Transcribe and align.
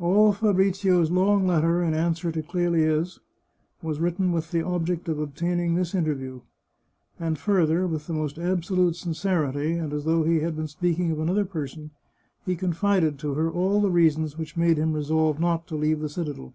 All 0.00 0.32
Fabrizio's 0.32 1.10
long 1.10 1.46
letter 1.46 1.82
in 1.84 1.92
answer 1.92 2.32
to 2.32 2.42
Clelia's 2.42 3.20
was 3.82 4.00
writ 4.00 4.16
ten 4.16 4.32
with 4.32 4.50
the 4.50 4.62
object 4.64 5.10
of 5.10 5.18
obtaining 5.18 5.74
this 5.74 5.94
interview. 5.94 6.40
And 7.20 7.36
fur 7.36 7.66
ther, 7.66 7.86
with 7.86 8.06
the 8.06 8.14
most 8.14 8.38
absolute 8.38 8.96
sincerity, 8.96 9.72
and 9.74 9.92
as 9.92 10.04
though 10.06 10.22
he 10.22 10.40
had 10.40 10.56
been 10.56 10.68
speaking 10.68 11.10
of 11.10 11.20
another 11.20 11.44
person, 11.44 11.90
he 12.46 12.56
confided 12.56 13.18
to 13.18 13.34
her 13.34 13.50
all 13.50 13.82
the 13.82 13.90
reasons 13.90 14.38
which 14.38 14.56
made 14.56 14.78
him 14.78 14.94
resolve 14.94 15.38
not 15.38 15.66
to 15.66 15.74
leave 15.76 16.00
the 16.00 16.08
citadel. 16.08 16.54